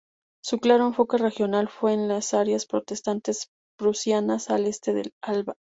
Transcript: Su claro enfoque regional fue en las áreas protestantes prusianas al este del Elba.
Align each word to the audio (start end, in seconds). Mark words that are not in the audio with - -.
Su 0.43 0.57
claro 0.57 0.87
enfoque 0.87 1.17
regional 1.19 1.69
fue 1.69 1.93
en 1.93 2.07
las 2.07 2.33
áreas 2.33 2.65
protestantes 2.65 3.51
prusianas 3.77 4.49
al 4.49 4.65
este 4.65 4.95
del 4.95 5.13
Elba. 5.21 5.53